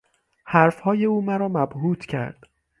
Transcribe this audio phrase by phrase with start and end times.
[0.45, 2.47] حرف های او مرا مبهوت کرد.